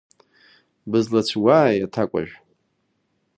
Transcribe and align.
Бызлыцәгәааи 0.89 1.85
аҭакәажә? 1.85 2.33